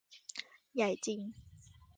[0.75, 1.19] ใหญ่จริง